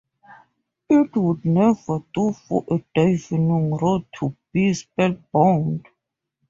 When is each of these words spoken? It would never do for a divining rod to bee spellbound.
It 0.89 1.15
would 1.15 1.45
never 1.45 1.99
do 2.15 2.31
for 2.33 2.65
a 2.71 2.83
divining 2.95 3.75
rod 3.75 4.05
to 4.15 4.35
bee 4.51 4.73
spellbound. 4.73 5.87